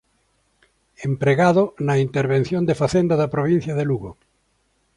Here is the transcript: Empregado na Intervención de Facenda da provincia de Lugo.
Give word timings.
Empregado 1.09 1.63
na 1.87 1.95
Intervención 2.05 2.61
de 2.65 2.75
Facenda 2.81 3.15
da 3.21 3.31
provincia 3.35 3.73
de 3.75 3.85
Lugo. 3.89 4.11